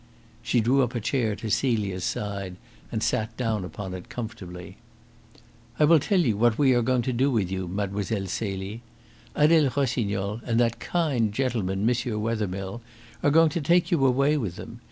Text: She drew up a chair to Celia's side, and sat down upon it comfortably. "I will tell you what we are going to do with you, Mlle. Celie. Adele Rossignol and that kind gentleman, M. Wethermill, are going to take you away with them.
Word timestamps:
She 0.41 0.61
drew 0.61 0.81
up 0.81 0.95
a 0.95 0.99
chair 0.99 1.35
to 1.35 1.51
Celia's 1.51 2.03
side, 2.03 2.55
and 2.91 3.03
sat 3.03 3.37
down 3.37 3.63
upon 3.63 3.93
it 3.93 4.09
comfortably. 4.09 4.77
"I 5.77 5.85
will 5.85 5.99
tell 5.99 6.19
you 6.21 6.37
what 6.37 6.57
we 6.57 6.73
are 6.73 6.81
going 6.81 7.03
to 7.03 7.13
do 7.13 7.29
with 7.29 7.51
you, 7.51 7.67
Mlle. 7.67 8.03
Celie. 8.27 8.81
Adele 9.35 9.69
Rossignol 9.77 10.41
and 10.43 10.59
that 10.59 10.79
kind 10.79 11.31
gentleman, 11.31 11.87
M. 11.87 12.19
Wethermill, 12.19 12.81
are 13.21 13.29
going 13.29 13.49
to 13.49 13.61
take 13.61 13.91
you 13.91 14.03
away 14.03 14.37
with 14.37 14.55
them. 14.55 14.79